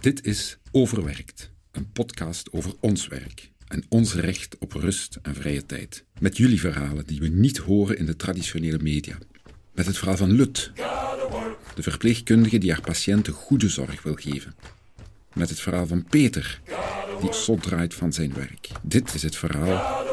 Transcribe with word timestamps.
Dit 0.00 0.24
is 0.26 0.58
Overwerkt, 0.70 1.50
een 1.70 1.92
podcast 1.92 2.52
over 2.52 2.72
ons 2.80 3.06
werk 3.06 3.50
en 3.68 3.84
ons 3.88 4.14
recht 4.14 4.58
op 4.58 4.72
rust 4.72 5.18
en 5.22 5.34
vrije 5.34 5.66
tijd. 5.66 6.04
Met 6.18 6.36
jullie 6.36 6.60
verhalen 6.60 7.06
die 7.06 7.20
we 7.20 7.28
niet 7.28 7.58
horen 7.58 7.98
in 7.98 8.06
de 8.06 8.16
traditionele 8.16 8.78
media. 8.78 9.18
Met 9.72 9.86
het 9.86 9.98
verhaal 9.98 10.16
van 10.16 10.32
Lut, 10.32 10.72
de 11.74 11.82
verpleegkundige 11.82 12.58
die 12.58 12.72
haar 12.72 12.80
patiënten 12.80 13.32
goede 13.32 13.68
zorg 13.68 14.02
wil 14.02 14.14
geven. 14.14 14.54
Met 15.34 15.48
het 15.48 15.60
verhaal 15.60 15.86
van 15.86 16.04
Peter, 16.04 16.60
die 17.20 17.32
zot 17.32 17.62
draait 17.62 17.94
van 17.94 18.12
zijn 18.12 18.34
werk. 18.34 18.68
Dit 18.82 19.14
is 19.14 19.22
het 19.22 19.36
verhaal 19.36 20.04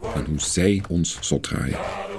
van 0.00 0.24
hoe 0.24 0.40
zij 0.40 0.82
ons 0.88 1.18
zot 1.20 1.42
draaien. 1.42 2.11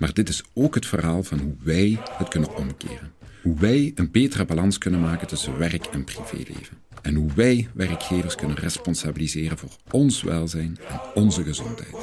Maar 0.00 0.12
dit 0.12 0.28
is 0.28 0.42
ook 0.54 0.74
het 0.74 0.86
verhaal 0.86 1.22
van 1.22 1.38
hoe 1.38 1.54
wij 1.62 1.98
het 2.10 2.28
kunnen 2.28 2.56
omkeren. 2.56 3.12
Hoe 3.42 3.58
wij 3.58 3.92
een 3.94 4.10
betere 4.10 4.44
balans 4.44 4.78
kunnen 4.78 5.00
maken 5.00 5.26
tussen 5.26 5.58
werk 5.58 5.86
en 5.86 6.04
privéleven. 6.04 6.78
En 7.02 7.14
hoe 7.14 7.30
wij 7.34 7.68
werkgevers 7.74 8.34
kunnen 8.34 8.56
responsabiliseren 8.56 9.58
voor 9.58 9.76
ons 9.90 10.22
welzijn 10.22 10.78
en 10.88 11.00
onze 11.14 11.42
gezondheid. 11.42 11.94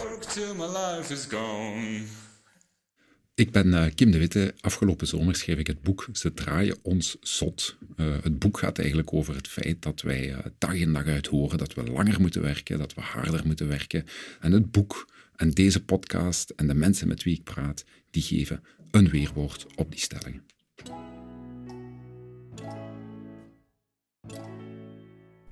Ik 3.36 3.52
ben 3.52 3.68
uh, 3.68 3.86
Kim 3.96 4.12
de 4.12 4.18
Witte. 4.18 4.54
Afgelopen 4.60 5.08
zomer 5.08 5.36
schreef 5.36 5.58
ik 5.58 5.68
het 5.68 5.82
boek 5.82 6.08
Ze 6.14 6.34
draaien 6.34 6.78
ons 6.82 7.18
zot. 7.22 7.78
Uh, 7.96 8.16
het 8.22 8.40
boek 8.40 8.58
gaat 8.58 8.78
eigenlijk 8.78 9.14
over 9.14 9.36
het 9.36 9.48
feit 9.48 9.82
dat 9.82 10.02
wij 10.02 10.30
uh, 10.30 10.38
dag 10.58 10.74
in 10.74 10.94
dag 10.94 11.06
uit 11.06 11.28
horen 11.28 11.58
dat 11.58 11.74
we 11.74 11.84
langer 11.84 12.22
moeten 12.22 12.42
werken, 12.42 12.78
dat 12.78 12.94
we 12.94 13.02
harder 13.02 13.42
moeten 13.46 13.68
werken. 13.68 14.06
En 14.40 14.52
het 14.52 14.72
boek 14.72 15.08
en 15.38 15.52
deze 15.52 15.84
podcast 15.84 16.50
en 16.50 16.68
de 16.68 16.74
mensen 16.74 17.08
met 17.08 17.24
wie 17.24 17.36
ik 17.36 17.44
praat, 17.44 17.86
die 18.10 18.22
geven 18.22 18.64
een 18.92 19.10
weerwoord 19.10 19.66
op 19.76 19.92
die 19.92 20.00
stellingen. 20.00 20.46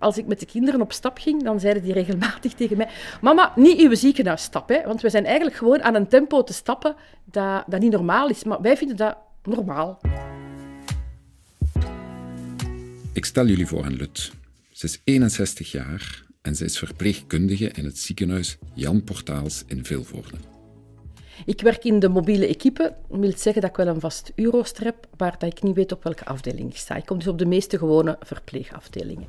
als 0.06 0.18
ik 0.18 0.26
met 0.26 0.40
de 0.40 0.46
kinderen 0.46 0.82
op 0.82 0.94
stap 0.94 1.18
ging, 1.18 1.44
dan 1.44 1.60
zeiden 1.60 1.84
die 1.84 1.94
regelmatig 1.94 2.54
tegen 2.54 2.78
mij: 2.78 2.90
Mama, 3.22 3.54
niet 3.56 3.80
uw 3.80 3.96
ziekenhuisstap. 3.96 4.70
Hè? 4.70 4.84
Want 4.84 5.02
we 5.02 5.10
zijn 5.10 5.26
eigenlijk 5.26 5.56
gewoon 5.56 5.84
aan 5.84 5.96
een 5.96 6.08
tempo 6.08 6.44
te 6.44 6.54
stappen 6.54 6.96
dat, 7.24 7.64
dat 7.68 7.80
niet 7.80 7.92
normaal 7.92 8.30
is. 8.30 8.44
Maar 8.44 8.62
wij 8.62 8.78
vinden 8.78 8.98
dat 8.98 9.18
normaal. 9.44 10.02
Ik 13.14 13.26
stel 13.26 13.48
jullie 13.48 13.68
voor 13.68 13.84
aan 13.84 13.96
Lut. 13.96 14.32
Ze 14.72 14.86
is 14.86 15.02
61 15.04 15.72
jaar 15.72 16.26
en 16.46 16.56
ze 16.56 16.64
is 16.64 16.78
verpleegkundige 16.78 17.70
in 17.70 17.86
het 17.86 17.98
ziekenhuis 17.98 18.58
Jan 18.74 19.04
Portaals 19.04 19.64
in 19.68 19.86
Vilvoorde. 19.86 20.38
Ik 21.46 21.62
werk 21.62 21.84
in 21.84 22.00
de 22.00 22.10
mobiele 22.10 22.48
equipe. 22.48 22.96
Dat 23.10 23.20
wil 23.20 23.34
zeggen 23.38 23.62
dat 23.62 23.70
ik 23.70 23.76
wel 23.76 23.88
een 23.88 24.00
vast 24.00 24.32
eurooster 24.36 24.84
heb, 24.84 25.08
maar 25.18 25.36
dat 25.40 25.52
ik 25.52 25.64
niet 25.64 25.76
weet 25.76 25.92
op 25.92 26.04
welke 26.04 26.26
afdeling 26.26 26.70
ik 26.70 26.78
sta. 26.78 26.96
Ik 26.96 27.06
kom 27.06 27.18
dus 27.18 27.28
op 27.28 27.38
de 27.38 27.46
meeste 27.46 27.78
gewone 27.78 28.18
verpleegafdelingen. 28.20 29.26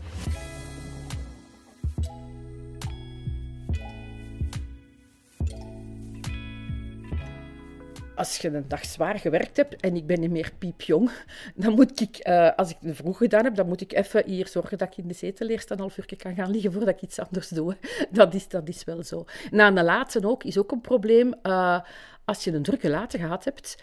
Als 8.16 8.36
je 8.36 8.48
een 8.48 8.68
dag 8.68 8.84
zwaar 8.84 9.18
gewerkt 9.18 9.56
hebt 9.56 9.80
en 9.80 9.96
ik 9.96 10.06
ben 10.06 10.20
niet 10.20 10.30
meer 10.30 10.52
piepjong, 10.58 11.10
dan 11.54 11.72
moet 11.74 12.00
ik, 12.00 12.28
uh, 12.28 12.54
als 12.56 12.70
ik 12.70 12.76
het 12.80 12.96
vroeg 12.96 13.16
gedaan 13.18 13.44
heb, 13.44 13.54
dan 13.54 13.68
moet 13.68 13.80
ik 13.80 13.92
even 13.92 14.22
hier 14.26 14.48
zorgen 14.48 14.78
dat 14.78 14.88
ik 14.88 14.96
in 14.96 15.08
de 15.08 15.14
zetel 15.14 15.48
eerst 15.48 15.70
een 15.70 15.78
half 15.78 15.98
uur 15.98 16.16
kan 16.16 16.34
gaan 16.34 16.50
liggen 16.50 16.72
voordat 16.72 16.94
ik 16.94 17.02
iets 17.02 17.18
anders 17.18 17.48
doe. 17.48 17.76
Dat 18.10 18.34
is, 18.34 18.48
dat 18.48 18.68
is 18.68 18.84
wel 18.84 19.02
zo. 19.02 19.24
Na 19.50 19.66
een 19.66 19.84
laatste 19.84 20.28
ook, 20.28 20.44
is 20.44 20.58
ook 20.58 20.72
een 20.72 20.80
probleem. 20.80 21.34
Uh, 21.42 21.80
als 22.24 22.44
je 22.44 22.52
een 22.52 22.62
drukke 22.62 22.88
late 22.88 23.18
gehad 23.18 23.44
hebt, 23.44 23.76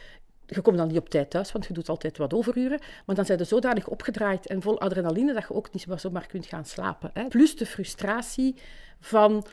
je 0.46 0.62
komt 0.62 0.78
dan 0.78 0.88
niet 0.88 0.98
op 0.98 1.10
tijd 1.10 1.30
thuis, 1.30 1.52
want 1.52 1.66
je 1.66 1.74
doet 1.74 1.90
altijd 1.90 2.18
wat 2.18 2.34
overuren. 2.34 2.80
Maar 3.06 3.16
dan 3.16 3.26
zijn 3.26 3.38
je 3.38 3.44
zodanig 3.44 3.88
opgedraaid 3.88 4.48
en 4.48 4.62
vol 4.62 4.82
adrenaline 4.82 5.34
dat 5.34 5.44
je 5.48 5.54
ook 5.54 5.74
niet 5.74 5.86
zomaar 5.96 6.28
kunt 6.28 6.46
gaan 6.46 6.66
slapen. 6.66 7.12
Hè. 7.14 7.28
Plus 7.28 7.56
de 7.56 7.66
frustratie 7.66 8.56
van 9.00 9.46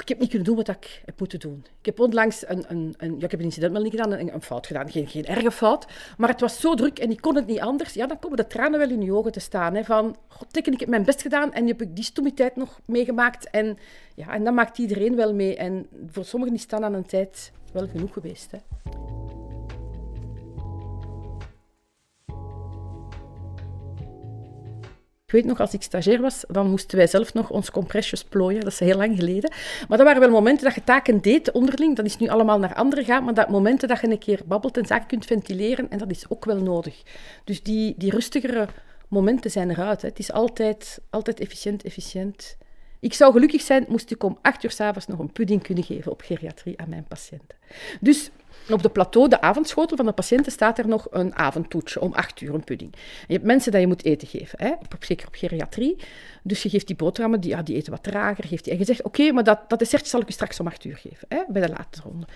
ik 0.00 0.08
heb 0.08 0.18
niet 0.18 0.28
kunnen 0.28 0.46
doen 0.46 0.56
wat 0.56 0.68
ik 0.68 1.02
heb 1.04 1.18
moeten 1.18 1.40
doen. 1.40 1.64
Ik 1.78 1.86
heb 1.86 2.00
onlangs 2.00 2.48
een, 2.48 2.64
een, 2.68 2.94
een 2.96 3.18
ja, 3.18 3.24
ik 3.24 3.30
heb 3.30 3.40
een 3.40 3.46
incident 3.46 3.72
wel 3.72 3.82
niet 3.82 3.90
gedaan, 3.90 4.12
een, 4.12 4.34
een, 4.34 4.42
fout 4.42 4.66
gedaan. 4.66 4.90
Geen, 4.90 5.06
geen 5.06 5.26
erge 5.26 5.50
fout. 5.50 5.86
Maar 6.16 6.28
het 6.28 6.40
was 6.40 6.60
zo 6.60 6.74
druk 6.74 6.98
en 6.98 7.10
ik 7.10 7.20
kon 7.20 7.36
het 7.36 7.46
niet 7.46 7.60
anders. 7.60 7.94
Ja, 7.94 8.06
dan 8.06 8.18
komen 8.18 8.36
de 8.36 8.46
tranen 8.46 8.78
wel 8.78 8.90
in 8.90 9.02
je 9.02 9.12
ogen 9.12 9.32
te 9.32 9.40
staan. 9.40 9.74
Hè, 9.74 9.84
van, 9.84 10.16
god, 10.28 10.56
ik 10.56 10.80
heb 10.80 10.88
mijn 10.88 11.04
best 11.04 11.22
gedaan 11.22 11.52
en 11.52 11.66
heb 11.66 11.82
ik 11.82 11.96
die 11.96 12.04
stomiteit 12.04 12.56
nog 12.56 12.80
meegemaakt. 12.84 13.50
En, 13.50 13.78
ja, 14.14 14.34
en 14.34 14.44
dan 14.44 14.54
maakt 14.54 14.78
iedereen 14.78 15.16
wel 15.16 15.34
mee. 15.34 15.56
En 15.56 15.86
voor 16.10 16.24
sommigen 16.24 16.54
is 16.54 16.66
dan 16.66 16.84
aan 16.84 16.94
een 16.94 17.06
tijd 17.06 17.52
wel 17.72 17.88
genoeg 17.88 18.12
geweest. 18.12 18.50
Hè. 18.50 18.58
Ik 25.26 25.32
weet 25.32 25.44
nog, 25.44 25.60
als 25.60 25.74
ik 25.74 25.82
stagiair 25.82 26.20
was, 26.20 26.44
dan 26.48 26.70
moesten 26.70 26.96
wij 26.96 27.06
zelf 27.06 27.34
nog 27.34 27.50
ons 27.50 27.70
compressjes 27.70 28.24
plooien. 28.24 28.60
Dat 28.60 28.72
is 28.72 28.78
heel 28.78 28.96
lang 28.96 29.16
geleden. 29.16 29.50
Maar 29.88 29.98
dat 29.98 30.06
waren 30.06 30.20
wel 30.20 30.30
momenten 30.30 30.64
dat 30.64 30.74
je 30.74 30.84
taken 30.84 31.20
deed 31.20 31.50
onderling. 31.50 31.96
Dat 31.96 32.04
is 32.04 32.16
nu 32.16 32.28
allemaal 32.28 32.58
naar 32.58 32.74
anderen 32.74 33.04
gaan. 33.04 33.24
Maar 33.24 33.34
dat 33.34 33.48
momenten 33.48 33.88
dat 33.88 34.00
je 34.00 34.10
een 34.10 34.18
keer 34.18 34.40
babbelt 34.44 34.76
en 34.76 34.86
zaken 34.86 35.06
kunt 35.06 35.26
ventileren, 35.26 35.90
en 35.90 35.98
dat 35.98 36.10
is 36.10 36.24
ook 36.28 36.44
wel 36.44 36.56
nodig. 36.56 37.02
Dus 37.44 37.62
die, 37.62 37.94
die 37.96 38.10
rustigere 38.10 38.68
momenten 39.08 39.50
zijn 39.50 39.70
eruit. 39.70 40.02
Hè. 40.02 40.08
Het 40.08 40.18
is 40.18 40.32
altijd, 40.32 41.00
altijd 41.10 41.40
efficiënt, 41.40 41.82
efficiënt. 41.82 42.56
Ik 43.06 43.14
zou 43.14 43.32
gelukkig 43.32 43.60
zijn, 43.60 43.84
moest 43.88 44.10
ik 44.10 44.22
om 44.22 44.38
acht 44.42 44.64
uur 44.64 44.70
s'avonds 44.70 45.06
nog 45.06 45.18
een 45.18 45.32
pudding 45.32 45.62
kunnen 45.62 45.84
geven 45.84 46.12
op 46.12 46.20
geriatrie 46.20 46.78
aan 46.80 46.88
mijn 46.88 47.04
patiënten. 47.04 47.58
Dus 48.00 48.30
op 48.70 48.82
de 48.82 48.88
plateau, 48.88 49.28
de 49.28 49.40
avondschotel 49.40 49.96
van 49.96 50.06
de 50.06 50.12
patiënten, 50.12 50.52
staat 50.52 50.78
er 50.78 50.88
nog 50.88 51.06
een 51.10 51.34
avondtoetje 51.34 52.00
om 52.00 52.12
acht 52.12 52.40
uur, 52.40 52.54
een 52.54 52.64
pudding. 52.64 52.94
je 53.26 53.32
hebt 53.32 53.44
mensen 53.44 53.72
dat 53.72 53.80
je 53.80 53.86
moet 53.86 54.04
eten 54.04 54.28
geven, 54.28 54.58
hè? 54.62 54.72
Zeker 55.00 55.26
op 55.26 55.34
geriatrie. 55.34 55.96
Dus 56.42 56.62
je 56.62 56.68
geeft 56.68 56.86
die 56.86 56.96
boterhammen, 56.96 57.40
die, 57.40 57.50
ja, 57.50 57.62
die 57.62 57.76
eten 57.76 57.92
wat 57.92 58.02
trager. 58.02 58.44
Geeft 58.44 58.64
die, 58.64 58.72
en 58.72 58.78
je 58.78 58.84
zegt, 58.84 59.02
oké, 59.02 59.32
maar 59.32 59.44
dat, 59.44 59.60
dat 59.68 59.78
dessertje 59.78 60.08
zal 60.08 60.20
ik 60.20 60.28
u 60.28 60.32
straks 60.32 60.60
om 60.60 60.66
acht 60.66 60.84
uur 60.84 60.96
geven, 60.96 61.26
hè? 61.28 61.42
bij 61.48 61.62
de 61.62 61.68
late 61.68 62.00
ronde. 62.02 62.26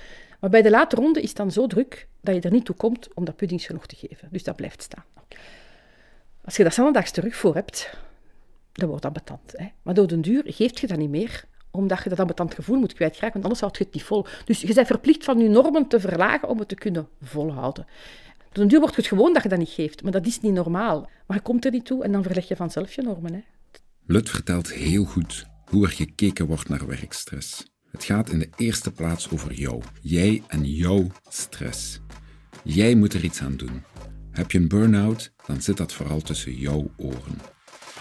Maar 0.40 0.50
bij 0.50 0.62
de 0.62 0.70
late 0.70 0.96
ronde 0.96 1.20
is 1.20 1.28
het 1.28 1.36
dan 1.36 1.50
zo 1.50 1.66
druk 1.66 2.06
dat 2.20 2.34
je 2.34 2.40
er 2.40 2.52
niet 2.52 2.64
toe 2.64 2.76
komt 2.76 3.08
om 3.14 3.24
dat 3.24 3.36
pudding 3.36 3.62
genoeg 3.62 3.86
te 3.86 3.96
geven. 3.96 4.28
Dus 4.30 4.44
dat 4.44 4.56
blijft 4.56 4.82
staan. 4.82 5.04
Als 6.44 6.56
je 6.56 6.92
dat 6.92 7.14
terug 7.14 7.36
voor 7.36 7.54
hebt, 7.54 7.90
dan 8.80 8.88
wordt 8.88 9.04
dat 9.04 9.12
betant. 9.12 9.52
Hè? 9.56 9.66
Maar 9.82 9.94
door 9.94 10.06
den 10.06 10.20
duur 10.20 10.42
geeft 10.46 10.80
je 10.80 10.86
dat 10.86 10.98
niet 10.98 11.10
meer 11.10 11.44
omdat 11.70 12.02
je 12.02 12.08
dat 12.08 12.20
ambetant 12.20 12.54
gevoel 12.54 12.78
moet 12.78 12.92
kwijtraken, 12.92 13.32
want 13.32 13.44
anders 13.44 13.60
houd 13.60 13.78
je 13.78 13.84
het 13.84 13.94
niet 13.94 14.02
vol. 14.02 14.26
Dus 14.44 14.60
je 14.60 14.74
bent 14.74 14.86
verplicht 14.86 15.24
van 15.24 15.38
je 15.38 15.48
normen 15.48 15.88
te 15.88 16.00
verlagen 16.00 16.48
om 16.48 16.58
het 16.58 16.68
te 16.68 16.74
kunnen 16.74 17.08
volhouden. 17.22 17.86
Door 18.52 18.62
een 18.62 18.70
duur 18.70 18.80
wordt 18.80 18.96
het 18.96 19.06
gewoon 19.06 19.32
dat 19.32 19.42
je 19.42 19.48
dat 19.48 19.58
niet 19.58 19.68
geeft, 19.68 20.02
maar 20.02 20.12
dat 20.12 20.26
is 20.26 20.40
niet 20.40 20.52
normaal. 20.52 21.10
Maar 21.26 21.36
je 21.36 21.42
komt 21.42 21.64
er 21.64 21.70
niet 21.70 21.84
toe 21.84 22.04
en 22.04 22.12
dan 22.12 22.22
verleg 22.22 22.48
je 22.48 22.56
vanzelf 22.56 22.92
je 22.92 23.02
normen. 23.02 23.32
Hè. 23.34 23.40
Lut 24.06 24.30
vertelt 24.30 24.72
heel 24.72 25.04
goed 25.04 25.46
hoe 25.64 25.84
er 25.84 25.92
gekeken 25.92 26.46
wordt 26.46 26.68
naar 26.68 26.86
werkstress. 26.86 27.72
Het 27.90 28.04
gaat 28.04 28.30
in 28.30 28.38
de 28.38 28.48
eerste 28.56 28.92
plaats 28.92 29.30
over 29.30 29.52
jou. 29.52 29.82
Jij 30.00 30.42
en 30.46 30.64
jouw 30.64 31.06
stress. 31.28 32.00
Jij 32.64 32.94
moet 32.94 33.14
er 33.14 33.24
iets 33.24 33.40
aan 33.40 33.56
doen. 33.56 33.82
Heb 34.30 34.50
je 34.50 34.58
een 34.58 34.68
burn-out, 34.68 35.32
dan 35.46 35.62
zit 35.62 35.76
dat 35.76 35.92
vooral 35.92 36.20
tussen 36.20 36.54
jouw 36.54 36.90
oren. 36.96 37.38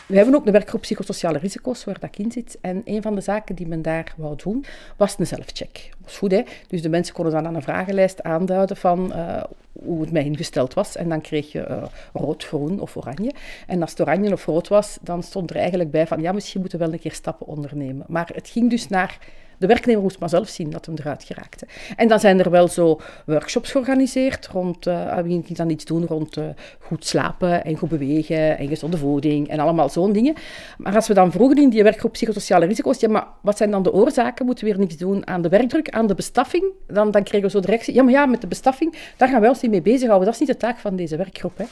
We 0.10 0.16
hebben 0.16 0.36
ook 0.36 0.46
een 0.46 0.52
werkgroep 0.52 0.82
psychosociale 0.82 1.38
risico's 1.38 1.84
waar 1.84 2.00
dat 2.00 2.18
in 2.18 2.32
zit. 2.32 2.58
En 2.62 2.82
een 2.86 3.02
van 3.02 3.16
de 3.16 3.22
zaken 3.22 3.56
die 3.56 3.68
men 3.68 3.82
daar 3.82 4.14
wou 4.18 4.36
doen, 4.36 4.66
was 4.98 5.16
een 5.20 5.28
zelfcheck. 5.28 5.74
Dat 5.74 6.00
was 6.02 6.18
goed, 6.18 6.32
hè? 6.32 6.42
Dus 6.68 6.82
de 6.82 6.90
mensen 6.90 7.14
konden 7.14 7.34
dan 7.34 7.48
aan 7.48 7.56
een 7.56 7.62
vragenlijst 7.62 8.24
aanduiden 8.24 8.78
van 8.78 9.12
uh, 9.16 9.44
hoe 9.84 10.02
het 10.02 10.12
mij 10.12 10.24
ingesteld 10.24 10.74
was. 10.74 10.96
En 10.96 11.10
dan 11.10 11.22
kreeg 11.22 11.52
je 11.52 11.68
uh, 11.70 11.84
rood, 12.14 12.44
groen 12.44 12.80
of 12.80 12.96
oranje. 12.96 13.32
En 13.68 13.82
als 13.82 13.90
het 13.90 14.02
oranje 14.02 14.32
of 14.32 14.46
rood 14.46 14.68
was, 14.68 14.98
dan 15.02 15.24
stond 15.24 15.50
er 15.50 15.56
eigenlijk 15.56 15.92
bij 15.92 16.08
van 16.08 16.22
ja, 16.22 16.32
misschien 16.32 16.60
moeten 16.62 16.80
we 16.80 16.86
wel 16.86 16.94
een 16.94 17.00
keer 17.00 17.14
stappen 17.14 17.48
ondernemen. 17.48 18.06
Maar 18.08 18.30
het 18.34 18.50
ging 18.50 18.70
dus 18.70 18.88
naar 18.88 19.18
de 19.60 19.68
werknemer 19.68 20.02
moest 20.02 20.20
maar 20.20 20.30
zelf 20.30 20.48
zien 20.48 20.70
dat 20.70 20.86
hem 20.86 20.96
eruit 20.98 21.24
geraakte. 21.24 21.68
En 21.96 22.08
dan 22.08 22.20
zijn 22.20 22.40
er 22.40 22.50
wel 22.50 22.68
zo 22.68 23.00
workshops 23.26 23.72
georganiseerd 23.72 24.48
rond, 24.48 24.88
uh, 24.88 25.18
wie 25.18 25.42
ging 25.46 25.58
dan 25.58 25.70
iets 25.70 25.86
doen 25.86 26.06
rond 26.06 26.38
uh, 26.38 26.46
goed 26.80 27.06
slapen 27.06 27.64
en 27.64 27.78
goed 27.78 27.90
bewegen 27.90 28.58
en 28.58 28.68
gezonde 28.68 28.98
voeding 28.98 29.48
en 29.48 29.60
allemaal 29.60 29.90
zo'n 29.90 30.14
dingen. 30.14 30.34
Maar 30.78 30.96
als 30.96 31.08
we 31.08 31.14
dan 31.14 31.32
vroegen 31.32 31.58
in 31.58 31.70
die 31.70 31.84
werkgroep 31.84 32.12
psychosociale 32.12 32.66
risico's, 32.66 33.00
ja, 33.00 33.10
maar 33.10 33.28
wat 33.42 33.58
zijn 33.58 33.72
dan 33.72 33.84
de 33.84 33.94
oorzaken? 33.94 34.46
Moeten 34.46 34.66
we 34.66 34.72
weer 34.72 34.80
niks 34.80 34.98
doen 34.98 35.28
aan 35.28 35.42
de 35.42 35.50
werkdruk, 35.50 35.90
aan 35.90 36.08
de 36.08 36.16
bestaffing? 36.16 36.64
Dan, 36.88 37.12
dan 37.12 37.24
kregen 37.24 37.46
we 37.46 37.52
zo 37.52 37.60
de 37.60 37.68
reactie, 37.68 37.94
ja, 37.94 38.04
maar 38.04 38.14
ja, 38.14 38.26
met 38.26 38.42
de 38.42 38.48
bestaffing, 38.48 38.96
daar 39.18 39.30
gaan 39.30 39.40
wij 39.40 39.50
ons 39.50 39.62
niet 39.62 39.72
mee 39.72 39.82
bezighouden. 39.82 40.26
Dat 40.26 40.34
is 40.34 40.48
niet 40.48 40.50
de 40.50 40.66
taak 40.66 40.78
van 40.78 40.96
deze 40.96 41.18
werkgroep, 41.18 41.58
hè. 41.58 41.66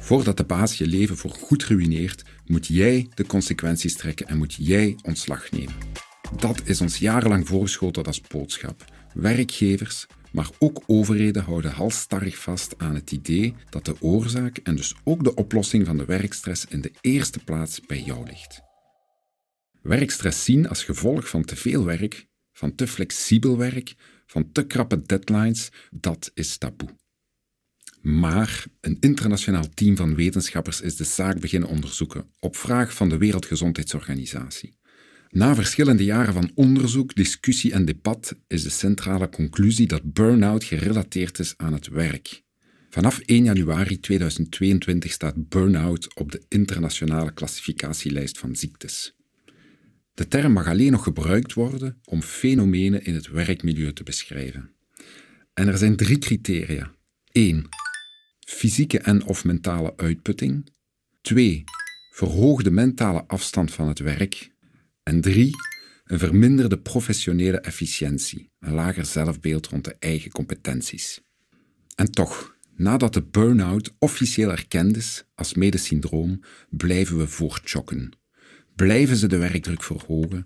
Voordat 0.00 0.36
de 0.36 0.44
baas 0.44 0.78
je 0.78 0.86
leven 0.86 1.16
voor 1.16 1.30
goed 1.30 1.64
ruïneert, 1.64 2.24
moet 2.44 2.66
jij 2.66 3.08
de 3.14 3.26
consequenties 3.26 3.96
trekken 3.96 4.26
en 4.26 4.38
moet 4.38 4.54
jij 4.54 4.96
ontslag 5.02 5.50
nemen. 5.50 5.74
Dat 6.34 6.60
is 6.64 6.80
ons 6.80 6.98
jarenlang 6.98 7.46
voorgeschoten 7.46 8.04
als 8.04 8.20
boodschap. 8.20 8.84
Werkgevers, 9.14 10.06
maar 10.32 10.50
ook 10.58 10.82
overheden 10.86 11.42
houden 11.42 11.70
halstarrig 11.70 12.38
vast 12.38 12.78
aan 12.78 12.94
het 12.94 13.12
idee 13.12 13.54
dat 13.70 13.84
de 13.84 13.96
oorzaak 14.00 14.58
en 14.58 14.76
dus 14.76 14.94
ook 15.04 15.24
de 15.24 15.34
oplossing 15.34 15.86
van 15.86 15.96
de 15.96 16.04
werkstress 16.04 16.66
in 16.68 16.80
de 16.80 16.92
eerste 17.00 17.38
plaats 17.38 17.80
bij 17.80 18.02
jou 18.02 18.26
ligt. 18.26 18.60
Werkstress 19.82 20.44
zien 20.44 20.68
als 20.68 20.84
gevolg 20.84 21.28
van 21.28 21.44
te 21.44 21.56
veel 21.56 21.84
werk, 21.84 22.26
van 22.52 22.74
te 22.74 22.86
flexibel 22.86 23.56
werk, 23.56 23.94
van 24.26 24.52
te 24.52 24.66
krappe 24.66 25.02
deadlines, 25.02 25.68
dat 25.90 26.30
is 26.34 26.56
taboe. 26.56 26.88
Maar 28.00 28.64
een 28.80 28.96
internationaal 29.00 29.68
team 29.74 29.96
van 29.96 30.14
wetenschappers 30.14 30.80
is 30.80 30.96
de 30.96 31.04
zaak 31.04 31.40
beginnen 31.40 31.68
onderzoeken 31.68 32.30
op 32.40 32.56
vraag 32.56 32.94
van 32.94 33.08
de 33.08 33.16
Wereldgezondheidsorganisatie. 33.16 34.76
Na 35.36 35.54
verschillende 35.54 36.04
jaren 36.04 36.32
van 36.32 36.50
onderzoek, 36.54 37.14
discussie 37.14 37.72
en 37.72 37.84
debat 37.84 38.36
is 38.46 38.62
de 38.62 38.70
centrale 38.70 39.28
conclusie 39.28 39.86
dat 39.86 40.12
burn-out 40.12 40.64
gerelateerd 40.64 41.38
is 41.38 41.54
aan 41.56 41.72
het 41.72 41.88
werk. 41.88 42.42
Vanaf 42.90 43.18
1 43.18 43.44
januari 43.44 44.00
2022 44.00 45.12
staat 45.12 45.48
burn-out 45.48 46.14
op 46.14 46.32
de 46.32 46.42
internationale 46.48 47.32
klassificatielijst 47.32 48.38
van 48.38 48.56
ziektes. 48.56 49.16
De 50.14 50.28
term 50.28 50.52
mag 50.52 50.66
alleen 50.66 50.92
nog 50.92 51.02
gebruikt 51.02 51.52
worden 51.52 52.00
om 52.04 52.22
fenomenen 52.22 53.04
in 53.04 53.14
het 53.14 53.28
werkmilieu 53.28 53.92
te 53.92 54.02
beschrijven. 54.02 54.70
En 55.54 55.68
er 55.68 55.78
zijn 55.78 55.96
drie 55.96 56.18
criteria. 56.18 56.92
1. 57.32 57.68
Fysieke 58.46 58.98
en 58.98 59.24
of 59.24 59.44
mentale 59.44 59.96
uitputting. 59.96 60.68
2. 61.20 61.64
Verhoogde 62.10 62.70
mentale 62.70 63.24
afstand 63.26 63.72
van 63.72 63.88
het 63.88 63.98
werk. 63.98 64.54
En 65.06 65.20
3. 65.20 65.50
Een 66.04 66.18
verminderde 66.18 66.78
professionele 66.78 67.60
efficiëntie, 67.60 68.50
een 68.60 68.72
lager 68.72 69.04
zelfbeeld 69.04 69.66
rond 69.66 69.84
de 69.84 69.96
eigen 69.98 70.30
competenties. 70.30 71.20
En 71.94 72.10
toch, 72.10 72.56
nadat 72.76 73.14
de 73.14 73.22
burn-out 73.22 73.94
officieel 73.98 74.50
erkend 74.50 74.96
is 74.96 75.24
als 75.34 75.54
medisch 75.54 75.84
syndroom, 75.84 76.40
blijven 76.70 77.18
we 77.18 77.26
voortchokken. 77.26 78.12
Blijven 78.74 79.16
ze 79.16 79.26
de 79.26 79.36
werkdruk 79.36 79.82
verhogen, 79.82 80.42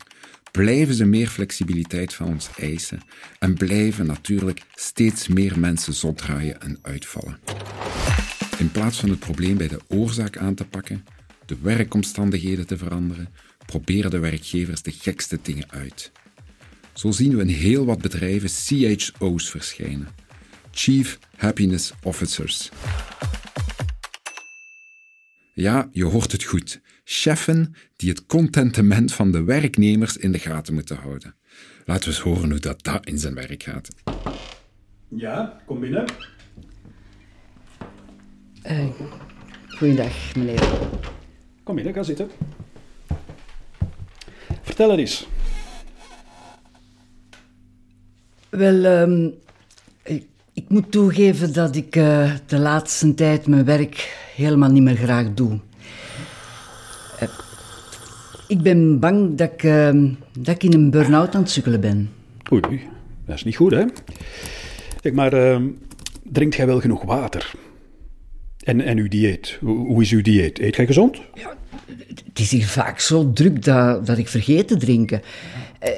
blijven 0.53 0.95
ze 0.95 1.05
meer 1.05 1.29
flexibiliteit 1.29 2.15
van 2.15 2.27
ons 2.27 2.51
eisen 2.59 3.01
en 3.39 3.55
blijven 3.55 4.07
natuurlijk 4.07 4.63
steeds 4.75 5.29
meer 5.29 5.59
mensen 5.59 5.93
zot 5.93 6.19
draaien 6.19 6.61
en 6.61 6.79
uitvallen. 6.83 7.39
In 8.59 8.71
plaats 8.71 9.01
van 9.01 9.11
het 9.11 9.19
probleem 9.19 9.57
bij 9.57 9.69
de 9.69 9.81
oorzaak 9.89 10.37
aan 10.37 10.55
te 10.55 10.65
pakken, 10.65 11.05
de 11.47 11.57
werkomstandigheden 11.63 12.67
te 12.67 12.79
veranderen, 12.79 13.29
proberen 13.71 14.11
de 14.11 14.19
werkgevers 14.19 14.83
de 14.83 14.91
gekste 14.91 15.39
dingen 15.43 15.71
uit. 15.71 16.13
Zo 16.93 17.11
zien 17.11 17.37
we 17.37 17.43
in 17.43 17.49
heel 17.49 17.85
wat 17.85 18.01
bedrijven 18.01 18.49
CHO's 18.49 19.51
verschijnen. 19.51 20.09
Chief 20.71 21.19
Happiness 21.37 21.93
Officers. 22.03 22.71
Ja, 25.53 25.89
je 25.93 26.05
hoort 26.05 26.33
het 26.33 26.45
goed. 26.45 26.81
Cheffen 27.05 27.75
die 27.97 28.11
het 28.11 28.27
contentement 28.27 29.13
van 29.13 29.31
de 29.33 29.43
werknemers 29.45 30.17
in 30.17 30.33
de 30.33 30.39
gaten 30.39 30.75
moeten 30.75 30.97
houden. 30.97 31.35
Laten 31.85 32.05
we 32.05 32.15
eens 32.15 32.25
horen 32.25 32.51
hoe 32.51 32.61
dat, 32.61 32.83
dat 32.83 33.07
in 33.07 33.19
zijn 33.19 33.35
werk 33.35 33.63
gaat. 33.63 33.89
Ja, 35.09 35.61
kom 35.67 35.81
binnen. 35.81 36.05
Uh, 38.67 38.89
goeiedag, 39.69 40.37
meneer. 40.37 40.69
Kom 41.63 41.75
binnen, 41.75 41.95
ga 41.95 42.03
zitten. 42.03 42.31
Vertel 44.71 44.99
eens. 44.99 45.29
Wel, 48.49 48.85
um, 48.85 49.35
ik 50.53 50.65
moet 50.69 50.91
toegeven 50.93 51.53
dat 51.53 51.77
ik 51.77 51.97
uh, 51.97 52.33
de 52.47 52.59
laatste 52.59 53.15
tijd 53.15 53.47
mijn 53.47 53.65
werk 53.65 54.17
helemaal 54.35 54.71
niet 54.71 54.83
meer 54.83 54.97
graag 54.97 55.35
doe. 55.35 55.59
Uh, 57.23 57.29
ik 58.49 58.63
ben 58.63 58.99
bang 58.99 59.37
dat 59.37 59.53
ik, 59.53 59.63
uh, 59.63 60.13
dat 60.39 60.55
ik 60.55 60.63
in 60.63 60.73
een 60.73 60.91
burn-out 60.91 61.35
aan 61.35 61.43
het 61.43 61.51
sukkelen 61.51 61.81
ben. 61.81 62.11
Oei, 62.53 62.81
dat 63.27 63.35
is 63.37 63.45
niet 63.45 63.57
goed, 63.57 63.73
hè? 63.73 63.85
Zeg 65.03 65.13
maar, 65.13 65.33
ehm, 65.33 65.69
drinkt 66.23 66.55
jij 66.55 66.67
wel 66.67 66.81
genoeg 66.81 67.03
water? 67.03 67.53
En, 68.65 68.81
en 68.81 68.99
uw 68.99 69.09
dieet? 69.09 69.59
Hoe, 69.61 69.87
hoe 69.87 70.03
is 70.03 70.13
uw 70.13 70.23
dieet? 70.23 70.59
Eet 70.59 70.77
jij 70.77 70.87
gezond? 70.87 71.21
Ja, 71.35 71.57
het 72.25 72.39
is 72.39 72.51
hier 72.51 72.67
vaak 72.67 73.01
zo 73.01 73.33
druk 73.33 73.65
dat, 73.65 74.07
dat 74.07 74.19
ik 74.19 74.29
vergeet 74.29 74.69
te 74.69 74.77
drinken. 74.77 75.23
Eh, 75.79 75.91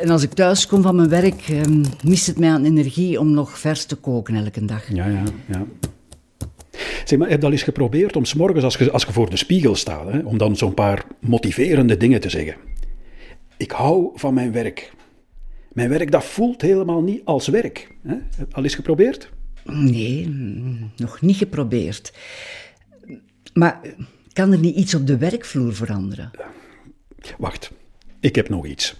en 0.00 0.10
als 0.10 0.22
ik 0.22 0.32
thuis 0.32 0.66
kom 0.66 0.82
van 0.82 0.96
mijn 0.96 1.08
werk, 1.08 1.48
ehm, 1.48 1.84
mist 2.04 2.26
het 2.26 2.38
mij 2.38 2.50
aan 2.50 2.64
energie 2.64 3.20
om 3.20 3.30
nog 3.30 3.58
vers 3.58 3.84
te 3.84 3.96
koken 3.96 4.34
elke 4.34 4.64
dag. 4.64 4.94
Ja, 4.94 5.06
ja, 5.06 5.22
ja. 5.46 5.64
Zeg 7.04 7.18
maar, 7.18 7.28
heb 7.28 7.40
je 7.40 7.46
al 7.46 7.52
eens 7.52 7.62
geprobeerd 7.62 8.16
om 8.16 8.24
s'morgens, 8.24 8.64
als 8.64 8.76
je, 8.76 8.90
als 8.90 9.04
je 9.04 9.12
voor 9.12 9.30
de 9.30 9.36
spiegel 9.36 9.74
staat, 9.74 10.12
hè, 10.12 10.18
om 10.18 10.38
dan 10.38 10.56
zo'n 10.56 10.74
paar 10.74 11.04
motiverende 11.20 11.96
dingen 11.96 12.20
te 12.20 12.30
zeggen? 12.30 12.54
Ik 13.56 13.70
hou 13.70 14.10
van 14.14 14.34
mijn 14.34 14.52
werk. 14.52 14.92
Mijn 15.72 15.88
werk, 15.88 16.10
dat 16.10 16.24
voelt 16.24 16.62
helemaal 16.62 17.02
niet 17.02 17.20
als 17.24 17.48
werk. 17.48 17.94
Hè? 18.02 18.16
Al 18.50 18.62
eens 18.62 18.74
geprobeerd? 18.74 19.30
Nee, 19.64 20.28
nog 20.96 21.20
niet 21.20 21.36
geprobeerd. 21.36 22.12
Maar 23.52 23.80
kan 24.36 24.52
er 24.52 24.58
niet 24.58 24.76
iets 24.76 24.94
op 24.94 25.06
de 25.06 25.18
werkvloer 25.18 25.74
veranderen? 25.74 26.30
Wacht, 27.38 27.70
ik 28.20 28.34
heb 28.34 28.48
nog 28.48 28.66
iets. 28.66 28.94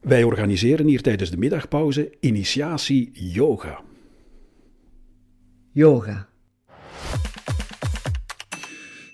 Wij 0.00 0.22
organiseren 0.22 0.86
hier 0.86 1.02
tijdens 1.02 1.30
de 1.30 1.36
middagpauze 1.36 2.12
initiatie 2.20 3.10
yoga. 3.12 3.82
Yoga. 5.72 6.28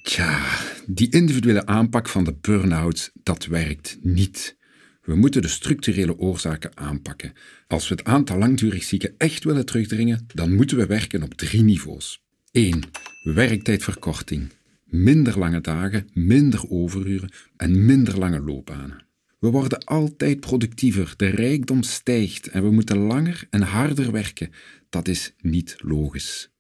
Tja, 0.03 0.41
die 0.87 1.11
individuele 1.11 1.67
aanpak 1.67 2.09
van 2.09 2.25
de 2.25 2.35
burn-out, 2.41 3.11
dat 3.23 3.47
werkt 3.47 3.99
niet. 4.03 4.57
We 5.03 5.15
moeten 5.15 5.43
de 5.43 5.49
structurele 5.49 6.19
oorzaken 6.19 6.71
aanpakken. 6.75 7.33
Als 7.67 7.89
we 7.89 7.95
het 7.95 8.05
aantal 8.05 8.39
langdurig 8.39 8.83
zieken 8.83 9.15
echt 9.19 9.45
willen 9.45 9.67
terugdringen, 9.67 10.27
dan 10.35 10.55
moeten 10.55 10.77
we 10.77 10.87
werken 10.87 11.23
op 11.23 11.35
drie 11.35 11.63
niveaus. 11.63 12.23
1. 12.53 12.83
Werktijdverkorting. 13.23 14.51
Minder 14.91 15.39
lange 15.39 15.61
dagen, 15.61 16.09
minder 16.13 16.71
overuren 16.71 17.33
en 17.57 17.85
minder 17.85 18.19
lange 18.19 18.41
loopbanen. 18.41 19.07
We 19.39 19.51
worden 19.51 19.85
altijd 19.85 20.41
productiever, 20.41 21.15
de 21.17 21.27
rijkdom 21.27 21.83
stijgt 21.83 22.47
en 22.47 22.63
we 22.63 22.71
moeten 22.71 22.99
langer 22.99 23.47
en 23.51 23.63
harder 23.63 24.13
werken. 24.13 24.51
Dat 24.89 25.09
is 25.09 25.35
niet 25.41 25.77
logisch. 25.79 26.51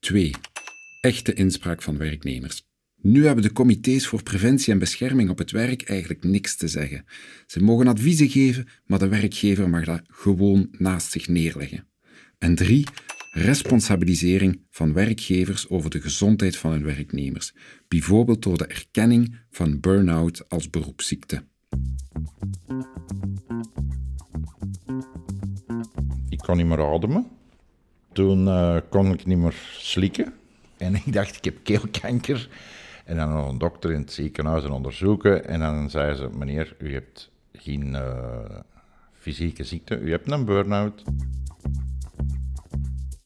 2. 0.00 0.30
Echte 1.00 1.32
inspraak 1.32 1.82
van 1.82 1.96
werknemers. 1.96 2.66
Nu 3.02 3.26
hebben 3.26 3.44
de 3.44 3.52
comité's 3.52 4.06
voor 4.06 4.22
preventie 4.22 4.72
en 4.72 4.78
bescherming 4.78 5.30
op 5.30 5.38
het 5.38 5.50
werk 5.50 5.82
eigenlijk 5.82 6.24
niks 6.24 6.56
te 6.56 6.68
zeggen. 6.68 7.04
Ze 7.46 7.62
mogen 7.62 7.86
adviezen 7.86 8.28
geven, 8.28 8.68
maar 8.86 8.98
de 8.98 9.08
werkgever 9.08 9.70
mag 9.70 9.84
dat 9.84 10.02
gewoon 10.06 10.68
naast 10.78 11.10
zich 11.10 11.28
neerleggen. 11.28 11.86
En 12.38 12.54
3 12.54 12.84
responsabilisering 13.34 14.60
van 14.70 14.92
werkgevers 14.92 15.68
over 15.68 15.90
de 15.90 16.00
gezondheid 16.00 16.56
van 16.56 16.70
hun 16.70 16.84
werknemers, 16.84 17.54
bijvoorbeeld 17.88 18.42
door 18.42 18.58
de 18.58 18.66
erkenning 18.66 19.40
van 19.50 19.80
burn-out 19.80 20.48
als 20.48 20.70
beroepsziekte. 20.70 21.44
Ik 26.28 26.38
kon 26.38 26.56
niet 26.56 26.66
meer 26.66 26.92
ademen. 26.94 27.26
Toen 28.12 28.46
uh, 28.46 28.76
kon 28.90 29.12
ik 29.12 29.26
niet 29.26 29.38
meer 29.38 29.54
slikken. 29.76 30.32
En 30.76 30.94
ik 30.94 31.12
dacht, 31.12 31.36
ik 31.36 31.44
heb 31.44 31.56
keelkanker. 31.62 32.48
En 33.04 33.16
dan 33.16 33.30
een 33.30 33.58
dokter 33.58 33.90
in 33.92 34.00
het 34.00 34.12
ziekenhuis 34.12 34.64
onderzoeken. 34.64 35.46
En 35.46 35.60
dan 35.60 35.90
zei 35.90 36.14
ze, 36.14 36.28
meneer, 36.28 36.76
u 36.78 36.92
hebt 36.92 37.30
geen 37.52 37.86
uh, 37.92 38.60
fysieke 39.12 39.64
ziekte, 39.64 39.98
u 39.98 40.10
hebt 40.10 40.30
een 40.30 40.44
burn-out. 40.44 41.02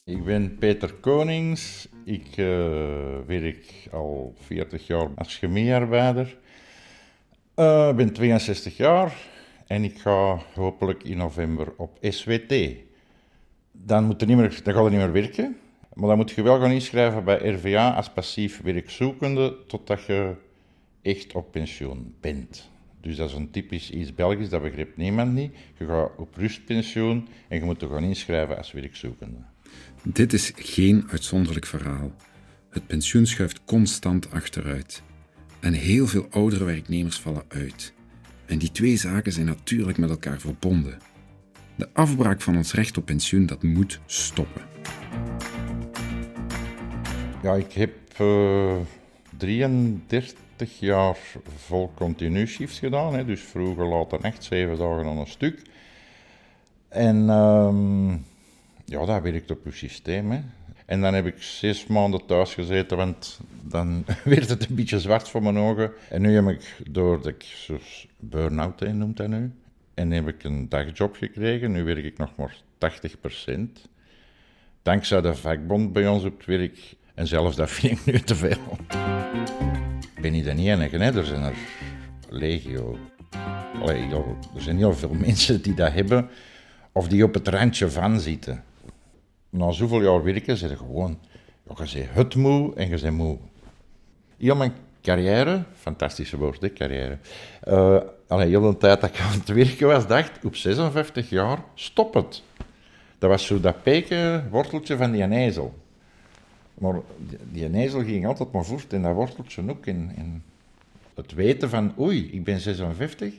Ik 0.06 0.24
ben 0.24 0.56
Peter 0.58 0.94
Konings. 0.94 1.88
Ik 2.04 2.36
uh, 2.36 2.46
werk 3.26 3.88
al 3.92 4.34
40 4.40 4.86
jaar 4.86 5.08
als 5.14 5.36
chemiearbeider. 5.36 6.26
Ik 6.26 6.36
uh, 7.56 7.94
ben 7.94 8.12
62 8.12 8.76
jaar 8.76 9.16
en 9.66 9.84
ik 9.84 9.98
ga 9.98 10.38
hopelijk 10.54 11.02
in 11.02 11.16
november 11.16 11.72
op 11.76 11.98
SWT. 12.00 12.54
Dan, 13.72 14.04
moet 14.04 14.20
er 14.20 14.26
niet 14.26 14.36
meer, 14.36 14.60
dan 14.62 14.74
gaat 14.74 14.82
het 14.82 14.92
niet 14.92 15.02
meer 15.02 15.12
werken, 15.12 15.56
maar 15.94 16.08
dan 16.08 16.16
moet 16.16 16.30
je 16.30 16.42
wel 16.42 16.60
gaan 16.60 16.70
inschrijven 16.70 17.24
bij 17.24 17.50
RVA 17.50 17.94
als 17.94 18.10
passief 18.10 18.62
werkzoekende 18.62 19.56
totdat 19.66 20.04
je 20.04 20.34
echt 21.02 21.34
op 21.34 21.52
pensioen 21.52 22.14
bent. 22.20 22.70
Dus 23.00 23.16
dat 23.16 23.28
is 23.28 23.34
een 23.34 23.50
typisch 23.50 23.90
iets 23.90 24.14
Belgisch, 24.14 24.48
dat 24.48 24.62
begrijpt 24.62 24.96
niemand 24.96 25.32
niet. 25.32 25.56
Je 25.78 25.86
gaat 25.86 26.10
op 26.16 26.34
rustpensioen 26.36 27.28
en 27.48 27.58
je 27.58 27.64
moet 27.64 27.82
er 27.82 27.88
gaan 27.88 28.04
inschrijven 28.04 28.56
als 28.56 28.72
werkzoekende. 28.72 29.38
Dit 30.02 30.32
is 30.32 30.52
geen 30.56 31.04
uitzonderlijk 31.10 31.66
verhaal. 31.66 32.12
Het 32.70 32.86
pensioen 32.86 33.26
schuift 33.26 33.60
constant 33.64 34.30
achteruit. 34.30 35.02
En 35.60 35.72
heel 35.72 36.06
veel 36.06 36.26
oudere 36.30 36.64
werknemers 36.64 37.18
vallen 37.18 37.44
uit. 37.48 37.92
En 38.46 38.58
die 38.58 38.70
twee 38.70 38.96
zaken 38.96 39.32
zijn 39.32 39.46
natuurlijk 39.46 39.98
met 39.98 40.10
elkaar 40.10 40.40
verbonden. 40.40 40.98
De 41.74 41.88
afbraak 41.92 42.40
van 42.40 42.56
ons 42.56 42.72
recht 42.72 42.96
op 42.96 43.04
pensioen, 43.04 43.46
dat 43.46 43.62
moet 43.62 44.00
stoppen. 44.06 44.62
Ja, 47.42 47.54
ik 47.54 47.72
heb 47.72 47.92
uh, 48.20 48.74
eh, 48.74 48.80
33 49.36 50.80
jaar 50.80 51.16
vol 51.66 51.92
continu 51.94 52.46
shifts 52.46 52.78
gedaan. 52.78 53.14
Hè. 53.14 53.24
Dus 53.24 53.40
vroeger 53.40 53.86
later 53.86 54.20
echt 54.20 54.44
zeven 54.44 54.78
dagen 54.78 55.06
aan 55.06 55.18
een 55.18 55.26
stuk. 55.26 55.62
En... 56.88 57.16
Uh, 57.16 58.14
ja, 58.86 59.04
dat 59.04 59.22
werkt 59.22 59.50
op 59.50 59.64
je 59.64 59.70
systeem. 59.70 60.30
Hè. 60.30 60.40
En 60.86 61.00
dan 61.00 61.14
heb 61.14 61.26
ik 61.26 61.42
zes 61.42 61.86
maanden 61.86 62.26
thuis 62.26 62.54
gezeten, 62.54 62.96
want 62.96 63.40
dan 63.62 64.04
werd 64.24 64.48
het 64.48 64.68
een 64.68 64.74
beetje 64.74 65.00
zwart 65.00 65.28
voor 65.28 65.42
mijn 65.42 65.58
ogen. 65.58 65.92
En 66.10 66.22
nu 66.22 66.34
heb 66.34 66.48
ik, 66.48 66.76
doordat 66.90 67.26
ik 67.26 67.68
burn-out 68.18 68.80
noemt 68.92 69.16
dat 69.16 69.28
nu, 69.28 69.52
en 69.94 70.10
heb 70.10 70.28
ik 70.28 70.44
een 70.44 70.68
dagjob 70.68 71.16
gekregen. 71.16 71.72
Nu 71.72 71.84
werk 71.84 72.04
ik 72.04 72.18
nog 72.18 72.36
maar 72.36 72.56
80% 72.78 73.58
Dankzij 74.82 75.20
de 75.20 75.34
vakbond 75.34 75.92
bij 75.92 76.08
ons 76.08 76.24
op 76.24 76.36
het 76.36 76.46
werk. 76.46 76.94
En 77.14 77.26
zelfs 77.26 77.56
dat 77.56 77.70
vind 77.70 77.98
ik 77.98 78.04
nu 78.04 78.20
te 78.20 78.34
veel. 78.34 78.78
Ik 80.14 80.22
ben 80.22 80.32
niet 80.32 80.44
de 80.44 80.50
enige, 80.50 80.96
hè. 80.96 81.18
er 81.18 81.24
zijn 81.24 81.42
er 81.42 81.54
legio. 82.28 82.98
Er 84.54 84.62
zijn 84.62 84.76
heel 84.76 84.94
veel 84.94 85.14
mensen 85.26 85.62
die 85.62 85.74
dat 85.74 85.92
hebben, 85.92 86.28
of 86.92 87.08
die 87.08 87.24
op 87.24 87.34
het 87.34 87.48
randje 87.48 87.90
van 87.90 88.20
zitten. 88.20 88.64
Na 89.56 89.70
zoveel 89.70 90.02
jaar 90.02 90.22
werken, 90.22 90.56
zijn 90.56 90.76
gewoon, 90.76 91.18
ja, 91.62 91.84
je 91.84 91.98
bent 91.98 92.14
het 92.14 92.34
moe 92.34 92.74
en 92.74 92.88
je 92.88 93.00
bent 93.00 93.16
moe. 93.16 93.38
Mijn 94.36 94.72
carrière, 95.02 95.62
fantastische 95.74 96.36
woord, 96.36 96.60
hè, 96.60 96.72
carrière. 96.72 97.18
Uh, 97.68 98.00
heel 98.28 98.60
de 98.60 98.76
tijd 98.76 99.00
dat 99.00 99.10
ik 99.10 99.20
aan 99.20 99.32
het 99.32 99.48
werken 99.48 99.86
was, 99.86 100.06
dacht 100.06 100.44
op 100.44 100.56
56 100.56 101.30
jaar, 101.30 101.58
stop 101.74 102.14
het. 102.14 102.42
Dat 103.18 103.30
was 103.30 103.46
zo 103.46 103.60
dat 103.60 103.76
worteltje 104.50 104.96
van 104.96 105.10
die 105.10 105.30
ezel. 105.30 105.74
Maar 106.74 106.94
die, 107.52 107.74
ezel 107.74 108.04
ging 108.04 108.26
altijd 108.26 108.52
maar 108.52 108.64
voort 108.64 108.92
in 108.92 109.02
dat 109.02 109.14
worteltje 109.14 109.62
ook. 109.70 109.86
In 109.86 110.42
het 111.14 111.34
weten 111.34 111.68
van, 111.68 111.94
oei, 111.98 112.30
ik 112.32 112.44
ben 112.44 112.60
56. 112.60 113.34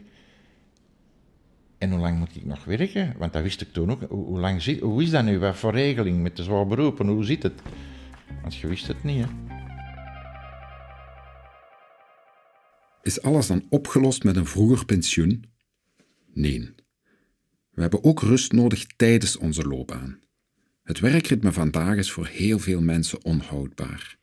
En 1.77 1.91
hoe 1.91 1.99
lang 1.99 2.17
moet 2.17 2.35
ik 2.35 2.45
nog 2.45 2.63
werken? 2.63 3.13
Want 3.17 3.33
dat 3.33 3.43
wist 3.43 3.61
ik 3.61 3.73
toen 3.73 3.91
ook. 3.91 4.01
Hoe, 4.09 4.39
lang 4.39 4.61
zit, 4.61 4.79
hoe 4.79 5.03
is 5.03 5.09
dat 5.09 5.23
nu? 5.23 5.39
Wat 5.39 5.57
voor 5.57 5.71
regeling 5.71 6.21
met 6.21 6.35
de 6.35 6.43
zwaar 6.43 6.67
beroepen? 6.67 7.07
Hoe 7.07 7.25
zit 7.25 7.43
het? 7.43 7.61
Want 8.41 8.55
je 8.55 8.67
wist 8.67 8.87
het 8.87 9.03
niet, 9.03 9.25
hè? 9.25 9.55
Is 13.01 13.21
alles 13.21 13.47
dan 13.47 13.65
opgelost 13.69 14.23
met 14.23 14.35
een 14.35 14.45
vroeger 14.45 14.85
pensioen? 14.85 15.45
Nee. 16.33 16.75
We 17.71 17.81
hebben 17.81 18.03
ook 18.03 18.21
rust 18.21 18.51
nodig 18.51 18.85
tijdens 18.85 19.37
onze 19.37 19.67
loopbaan. 19.67 20.19
Het 20.83 20.99
werkritme 20.99 21.51
vandaag 21.51 21.95
is 21.95 22.11
voor 22.11 22.27
heel 22.27 22.59
veel 22.59 22.81
mensen 22.81 23.25
onhoudbaar. 23.25 24.17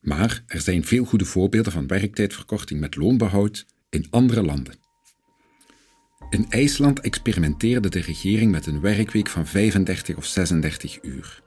Maar 0.00 0.42
er 0.46 0.60
zijn 0.60 0.84
veel 0.84 1.04
goede 1.04 1.24
voorbeelden 1.24 1.72
van 1.72 1.86
werktijdverkorting 1.86 2.80
met 2.80 2.96
loonbehoud 2.96 3.66
in 3.88 4.06
andere 4.10 4.42
landen. 4.42 4.79
In 6.30 6.46
IJsland 6.48 7.00
experimenteerde 7.00 7.88
de 7.88 8.00
regering 8.00 8.50
met 8.50 8.66
een 8.66 8.80
werkweek 8.80 9.28
van 9.28 9.46
35 9.46 10.16
of 10.16 10.24
36 10.24 10.98
uur. 11.02 11.42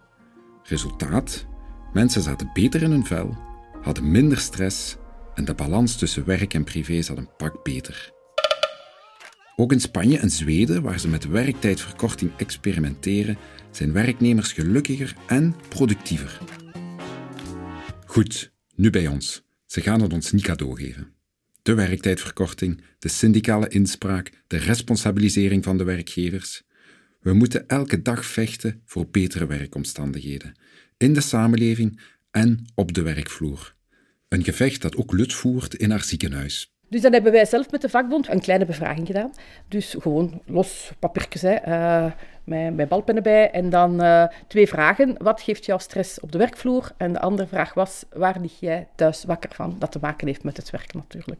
Resultaat: 0.63 1.45
mensen 1.93 2.21
zaten 2.21 2.49
beter 2.53 2.81
in 2.81 2.91
hun 2.91 3.05
vel, 3.05 3.37
hadden 3.81 4.11
minder 4.11 4.37
stress 4.37 4.95
en 5.35 5.45
de 5.45 5.53
balans 5.53 5.95
tussen 5.95 6.25
werk 6.25 6.53
en 6.53 6.63
privé 6.63 7.01
zat 7.01 7.17
een 7.17 7.35
pak 7.37 7.63
beter. 7.63 8.11
Ook 9.55 9.71
in 9.71 9.79
Spanje 9.79 10.17
en 10.17 10.29
Zweden, 10.29 10.81
waar 10.81 10.99
ze 10.99 11.07
met 11.07 11.27
werktijdverkorting 11.27 12.31
experimenteren, 12.37 13.37
zijn 13.71 13.93
werknemers 13.93 14.51
gelukkiger 14.51 15.15
en 15.27 15.55
productiever. 15.69 16.39
Goed, 18.05 18.53
nu 18.75 18.89
bij 18.89 19.07
ons. 19.07 19.43
Ze 19.65 19.81
gaan 19.81 20.01
het 20.01 20.13
ons 20.13 20.31
niet 20.31 20.43
cadeau 20.43 20.75
geven. 20.75 21.12
De 21.63 21.73
werktijdverkorting, 21.73 22.81
de 22.99 23.09
syndicale 23.09 23.67
inspraak, 23.67 24.31
de 24.47 24.57
responsabilisering 24.57 25.63
van 25.63 25.77
de 25.77 25.83
werkgevers. 25.83 26.63
We 27.21 27.33
moeten 27.33 27.67
elke 27.67 28.01
dag 28.01 28.25
vechten 28.25 28.81
voor 28.85 29.07
betere 29.07 29.45
werkomstandigheden, 29.45 30.53
in 30.97 31.13
de 31.13 31.21
samenleving 31.21 31.99
en 32.31 32.65
op 32.75 32.93
de 32.93 33.01
werkvloer. 33.01 33.75
Een 34.27 34.43
gevecht 34.43 34.81
dat 34.81 34.95
ook 34.95 35.11
Lut 35.11 35.33
voert 35.33 35.75
in 35.75 35.91
haar 35.91 36.03
ziekenhuis. 36.03 36.73
Dus 36.89 37.01
dan 37.01 37.13
hebben 37.13 37.31
wij 37.31 37.45
zelf 37.45 37.71
met 37.71 37.81
de 37.81 37.89
vakbond 37.89 38.29
een 38.29 38.41
kleine 38.41 38.65
bevraging 38.65 39.07
gedaan. 39.07 39.31
Dus 39.67 39.95
gewoon 39.99 40.41
los 40.45 40.91
papiertjes, 40.99 41.41
hè. 41.41 41.67
Uh, 41.67 42.11
met 42.43 42.87
balpennen 42.87 43.23
bij. 43.23 43.51
En 43.51 43.69
dan 43.69 44.03
uh, 44.03 44.25
twee 44.47 44.67
vragen. 44.67 45.15
Wat 45.17 45.41
geeft 45.41 45.65
jou 45.65 45.79
stress 45.79 46.19
op 46.19 46.31
de 46.31 46.37
werkvloer? 46.37 46.91
En 46.97 47.13
de 47.13 47.19
andere 47.19 47.47
vraag 47.47 47.73
was, 47.73 48.05
waar 48.13 48.39
lig 48.39 48.59
jij 48.59 48.87
thuis 48.95 49.23
wakker 49.23 49.53
van? 49.53 49.75
Dat 49.79 49.91
te 49.91 49.99
maken 50.01 50.27
heeft 50.27 50.43
met 50.43 50.57
het 50.57 50.69
werk 50.69 50.93
natuurlijk. 50.93 51.39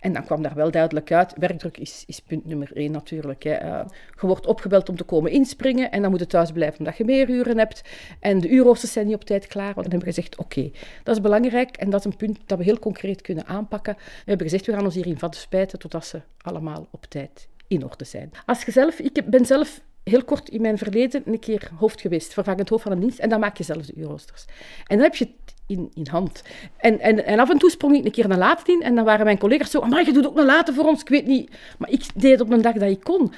En 0.00 0.12
dan 0.12 0.24
kwam 0.24 0.42
daar 0.42 0.54
wel 0.54 0.70
duidelijk 0.70 1.12
uit, 1.12 1.34
werkdruk 1.36 1.78
is, 1.78 2.04
is 2.06 2.20
punt 2.20 2.46
nummer 2.46 2.70
één 2.74 2.92
natuurlijk. 2.92 3.42
Hè. 3.42 3.64
Uh, 3.64 3.80
je 4.20 4.26
wordt 4.26 4.46
opgebeld 4.46 4.88
om 4.88 4.96
te 4.96 5.04
komen 5.04 5.30
inspringen 5.30 5.90
en 5.90 6.02
dan 6.02 6.10
moet 6.10 6.20
je 6.20 6.26
thuis 6.26 6.52
blijven 6.52 6.78
omdat 6.78 6.96
je 6.96 7.04
meer 7.04 7.28
uren 7.28 7.58
hebt. 7.58 7.82
En 8.20 8.40
de 8.40 8.48
uurroosters 8.48 8.92
zijn 8.92 9.06
niet 9.06 9.14
op 9.14 9.24
tijd 9.24 9.46
klaar. 9.46 9.74
Dan 9.74 9.82
hebben 9.82 9.98
we 10.00 10.04
gezegd, 10.04 10.36
oké, 10.36 10.70
dat 11.02 11.14
is 11.14 11.22
belangrijk 11.22 11.76
en 11.76 11.90
dat 11.90 12.00
is 12.00 12.06
een 12.06 12.16
punt 12.16 12.38
dat 12.46 12.58
we 12.58 12.64
heel 12.64 12.78
concreet 12.78 13.22
kunnen 13.22 13.46
aanpakken. 13.46 13.94
We 13.96 14.02
hebben 14.24 14.46
gezegd, 14.46 14.66
we 14.66 14.72
gaan 14.72 14.84
ons 14.84 14.94
hierin 14.94 15.18
vatten 15.18 15.40
spijten 15.40 15.78
totdat 15.78 16.06
ze 16.06 16.20
allemaal 16.42 16.88
op 16.90 17.04
tijd 17.06 17.48
in 17.66 17.84
orde 17.84 18.04
zijn. 18.04 18.30
Als 18.46 18.62
je 18.62 18.70
zelf, 18.70 18.98
ik 18.98 19.24
ben 19.26 19.46
zelf 19.46 19.80
heel 20.04 20.24
kort 20.24 20.48
in 20.48 20.60
mijn 20.60 20.78
verleden 20.78 21.22
een 21.24 21.38
keer 21.38 21.70
hoofd 21.78 22.00
geweest, 22.00 22.32
vervangend 22.32 22.68
hoofd 22.68 22.82
van 22.82 22.92
een 22.92 23.00
dienst, 23.00 23.18
en 23.18 23.28
dan 23.28 23.40
maak 23.40 23.56
je 23.56 23.64
zelf 23.64 23.86
de 23.86 23.92
uurroosters. 23.96 24.44
En 24.86 24.96
dan 24.96 25.00
heb 25.00 25.14
je 25.14 25.24
het 25.24 25.54
in, 25.66 25.90
in 25.94 26.06
hand. 26.10 26.42
En, 26.76 27.00
en, 27.00 27.26
en 27.26 27.38
af 27.38 27.50
en 27.50 27.58
toe 27.58 27.70
sprong 27.70 27.96
ik 27.96 28.04
een 28.04 28.10
keer 28.10 28.30
een 28.30 28.38
late 28.38 28.72
in, 28.72 28.82
en 28.82 28.94
dan 28.94 29.04
waren 29.04 29.24
mijn 29.24 29.38
collega's 29.38 29.70
zo, 29.70 29.80
maar 29.80 30.04
je 30.04 30.12
doet 30.12 30.26
ook 30.26 30.38
een 30.38 30.44
late 30.44 30.72
voor 30.72 30.84
ons, 30.84 31.00
ik 31.00 31.08
weet 31.08 31.26
niet. 31.26 31.50
Maar 31.78 31.90
ik 31.90 32.04
deed 32.14 32.30
het 32.30 32.40
op 32.40 32.50
een 32.50 32.62
dag 32.62 32.74
dat 32.74 32.90
ik 32.90 33.00
kon. 33.04 33.32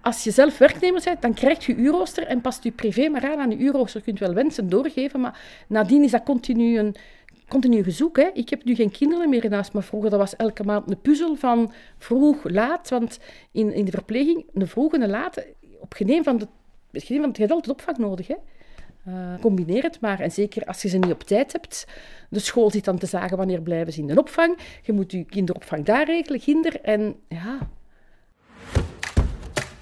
Als 0.00 0.24
je 0.24 0.30
zelf 0.30 0.58
werknemer 0.58 1.02
bent, 1.04 1.22
dan 1.22 1.34
krijg 1.34 1.66
je 1.66 1.74
uurrooster 1.74 2.26
en 2.26 2.40
past 2.40 2.64
je 2.64 2.70
privé 2.70 3.08
maar 3.08 3.24
aan 3.24 3.38
aan 3.38 3.50
je 3.50 3.56
uurrooster. 3.56 4.00
Je 4.00 4.06
kunt 4.06 4.18
wel 4.18 4.34
wensen 4.34 4.68
doorgeven, 4.68 5.20
maar 5.20 5.40
nadien 5.68 6.04
is 6.04 6.10
dat 6.10 6.22
continu 6.22 6.78
een 6.78 6.96
continu 7.48 7.82
gezoek. 7.82 8.16
Hè. 8.16 8.30
Ik 8.32 8.48
heb 8.48 8.64
nu 8.64 8.74
geen 8.74 8.90
kinderen 8.90 9.28
meer 9.28 9.50
huis, 9.50 9.70
maar 9.70 9.82
vroeger 9.82 10.10
dat 10.10 10.18
was 10.18 10.36
elke 10.36 10.64
maand 10.64 10.90
een 10.90 11.00
puzzel 11.00 11.36
van 11.36 11.72
vroeg, 11.98 12.36
laat. 12.42 12.88
Want 12.88 13.18
in, 13.52 13.72
in 13.72 13.84
de 13.84 13.90
verpleging, 13.90 14.46
een 14.54 14.68
vroeg 14.68 14.94
en 14.94 15.02
een 15.02 15.10
laat, 15.10 15.44
op 15.80 15.94
geen 15.94 16.24
van 16.24 16.38
de... 16.38 16.46
Geen 16.92 17.20
van, 17.20 17.30
je 17.32 17.40
hebt 17.40 17.52
altijd 17.52 17.74
opvang 17.74 17.98
nodig, 17.98 18.26
hè. 18.26 18.34
Uh, 19.08 19.40
combineer 19.40 19.82
het 19.82 20.00
maar. 20.00 20.20
En 20.20 20.30
zeker 20.30 20.64
als 20.64 20.82
je 20.82 20.88
ze 20.88 20.98
niet 20.98 21.12
op 21.12 21.22
tijd 21.22 21.52
hebt. 21.52 21.86
De 22.30 22.38
school 22.38 22.70
zit 22.70 22.84
dan 22.84 22.98
te 22.98 23.06
zagen 23.06 23.36
wanneer 23.36 23.60
blijven 23.60 23.92
ze 23.92 24.00
in 24.00 24.06
de 24.06 24.18
opvang. 24.18 24.58
Je 24.82 24.92
moet 24.92 25.12
je 25.12 25.24
kinderopvang 25.24 25.84
daar 25.84 26.06
regelen, 26.06 26.40
kinder. 26.40 26.80
En 26.80 27.16
ja. 27.28 27.68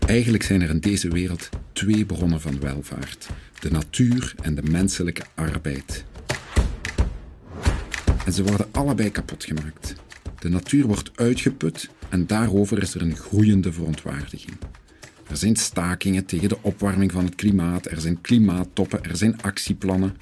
Eigenlijk 0.06 0.42
zijn 0.42 0.62
er 0.62 0.70
in 0.70 0.80
deze 0.80 1.08
wereld 1.08 1.48
twee 1.72 2.06
bronnen 2.06 2.40
van 2.40 2.60
welvaart: 2.60 3.28
de 3.60 3.70
natuur 3.70 4.34
en 4.42 4.54
de 4.54 4.62
menselijke 4.62 5.22
arbeid. 5.34 6.04
En 8.26 8.32
ze 8.32 8.42
worden 8.44 8.66
allebei 8.70 9.10
kapot 9.10 9.44
gemaakt. 9.44 9.94
De 10.38 10.48
natuur 10.48 10.86
wordt 10.86 11.10
uitgeput 11.14 11.90
en 12.08 12.26
daarover 12.26 12.82
is 12.82 12.94
er 12.94 13.02
een 13.02 13.16
groeiende 13.16 13.72
verontwaardiging. 13.72 14.56
Er 15.28 15.36
zijn 15.36 15.56
stakingen 15.56 16.24
tegen 16.24 16.48
de 16.48 16.58
opwarming 16.60 17.12
van 17.12 17.24
het 17.24 17.34
klimaat, 17.34 17.86
er 17.86 18.00
zijn 18.00 18.20
klimaattoppen, 18.20 19.04
er 19.04 19.16
zijn 19.16 19.42
actieplannen. 19.42 20.16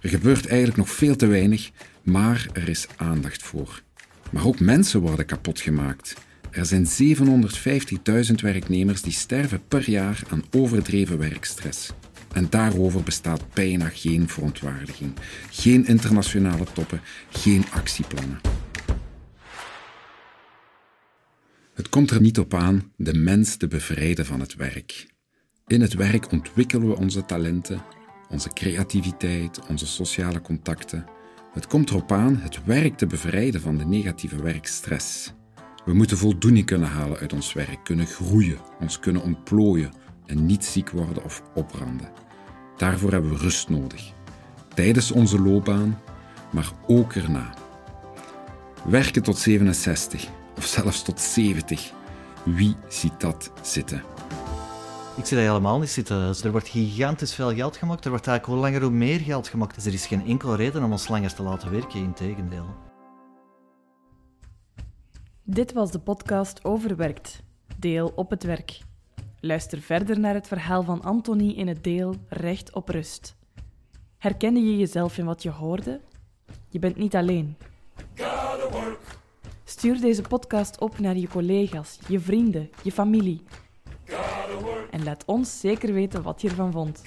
Er 0.00 0.08
gebeurt 0.08 0.46
eigenlijk 0.46 0.78
nog 0.78 0.90
veel 0.90 1.16
te 1.16 1.26
weinig, 1.26 1.70
maar 2.02 2.46
er 2.52 2.68
is 2.68 2.86
aandacht 2.96 3.42
voor. 3.42 3.82
Maar 4.30 4.46
ook 4.46 4.60
mensen 4.60 5.00
worden 5.00 5.26
kapot 5.26 5.60
gemaakt. 5.60 6.14
Er 6.50 6.66
zijn 6.66 6.86
750.000 8.28 8.34
werknemers 8.34 9.02
die 9.02 9.12
sterven 9.12 9.60
per 9.68 9.90
jaar 9.90 10.22
aan 10.28 10.44
overdreven 10.50 11.18
werkstress. 11.18 11.90
En 12.32 12.46
daarover 12.50 13.02
bestaat 13.02 13.42
bijna 13.54 13.88
geen 13.88 14.28
verontwaardiging. 14.28 15.12
Geen 15.50 15.86
internationale 15.86 16.64
toppen, 16.72 17.00
geen 17.30 17.64
actieplannen. 17.70 18.40
Het 21.78 21.88
komt 21.88 22.10
er 22.10 22.20
niet 22.20 22.38
op 22.38 22.54
aan 22.54 22.92
de 22.96 23.14
mens 23.14 23.56
te 23.56 23.68
bevrijden 23.68 24.26
van 24.26 24.40
het 24.40 24.54
werk. 24.54 25.06
In 25.66 25.80
het 25.80 25.94
werk 25.94 26.32
ontwikkelen 26.32 26.88
we 26.88 26.96
onze 26.96 27.24
talenten, 27.24 27.82
onze 28.28 28.52
creativiteit, 28.52 29.66
onze 29.68 29.86
sociale 29.86 30.40
contacten. 30.40 31.04
Het 31.52 31.66
komt 31.66 31.90
erop 31.90 32.12
aan 32.12 32.36
het 32.36 32.64
werk 32.64 32.96
te 32.96 33.06
bevrijden 33.06 33.60
van 33.60 33.76
de 33.76 33.84
negatieve 33.84 34.42
werkstress. 34.42 35.32
We 35.84 35.94
moeten 35.94 36.16
voldoening 36.16 36.66
kunnen 36.66 36.88
halen 36.88 37.18
uit 37.18 37.32
ons 37.32 37.52
werk, 37.52 37.84
kunnen 37.84 38.06
groeien, 38.06 38.58
ons 38.80 38.98
kunnen 38.98 39.22
ontplooien 39.22 39.92
en 40.26 40.46
niet 40.46 40.64
ziek 40.64 40.90
worden 40.90 41.24
of 41.24 41.42
opbranden. 41.54 42.12
Daarvoor 42.76 43.12
hebben 43.12 43.30
we 43.30 43.36
rust 43.36 43.68
nodig. 43.68 44.12
Tijdens 44.74 45.10
onze 45.10 45.40
loopbaan, 45.40 46.00
maar 46.52 46.72
ook 46.86 47.14
erna. 47.14 47.54
Werken 48.84 49.22
tot 49.22 49.38
67 49.38 50.36
of 50.58 50.64
zelfs 50.64 51.02
tot 51.02 51.20
70. 51.20 51.92
Wie 52.44 52.76
ziet 52.88 53.20
dat 53.20 53.52
zitten? 53.62 54.02
Ik 55.16 55.24
zie 55.26 55.36
dat 55.36 55.46
helemaal 55.46 55.78
niet 55.78 55.90
zitten. 55.90 56.26
Dus 56.26 56.44
er 56.44 56.50
wordt 56.50 56.68
gigantisch 56.68 57.34
veel 57.34 57.54
geld 57.54 57.76
gemaakt. 57.76 58.04
Er 58.04 58.10
wordt 58.10 58.26
eigenlijk 58.26 58.58
hoe 58.58 58.70
langer 58.70 58.88
hoe 58.88 58.98
meer 58.98 59.20
geld 59.20 59.48
gemaakt. 59.48 59.74
Dus 59.74 59.86
er 59.86 59.92
is 59.92 60.06
geen 60.06 60.26
enkele 60.26 60.56
reden 60.56 60.82
om 60.82 60.92
ons 60.92 61.08
langer 61.08 61.34
te 61.34 61.42
laten 61.42 61.70
werken, 61.70 62.00
integendeel. 62.00 62.66
Dit 65.42 65.72
was 65.72 65.90
de 65.90 65.98
podcast 65.98 66.64
Overwerkt. 66.64 67.42
Deel 67.78 68.12
op 68.14 68.30
het 68.30 68.42
werk. 68.42 68.78
Luister 69.40 69.80
verder 69.80 70.20
naar 70.20 70.34
het 70.34 70.46
verhaal 70.46 70.82
van 70.82 71.02
Anthony 71.02 71.50
in 71.50 71.68
het 71.68 71.84
deel 71.84 72.14
Recht 72.28 72.74
op 72.74 72.88
Rust. 72.88 73.36
Herkende 74.18 74.60
je 74.60 74.76
jezelf 74.76 75.18
in 75.18 75.24
wat 75.24 75.42
je 75.42 75.50
hoorde? 75.50 76.00
Je 76.68 76.78
bent 76.78 76.96
niet 76.96 77.14
alleen. 77.14 77.56
Stuur 79.78 80.00
deze 80.00 80.22
podcast 80.22 80.80
op 80.80 80.98
naar 80.98 81.16
je 81.16 81.28
collega's, 81.28 81.98
je 82.08 82.20
vrienden, 82.20 82.70
je 82.82 82.92
familie. 82.92 83.42
En 84.90 85.04
laat 85.04 85.24
ons 85.24 85.60
zeker 85.60 85.92
weten 85.92 86.22
wat 86.22 86.40
je 86.40 86.48
ervan 86.48 86.72
vond. 86.72 87.02